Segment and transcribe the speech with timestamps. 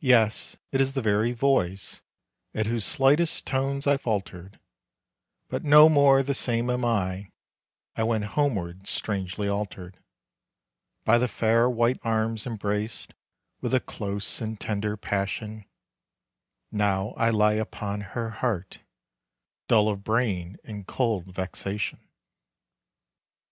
[0.00, 2.02] Yes, it is the very voice,
[2.52, 4.58] At whose slightest tones I faltered
[5.48, 7.30] But no more the same am I;
[7.94, 10.00] I wend homeward strangely altered.
[11.04, 13.14] By the fair white arms embraced
[13.60, 15.64] With a close and tender passion,
[16.72, 18.80] Now I lie upon her heart,
[19.68, 22.00] Dull of brain, in cold vexation.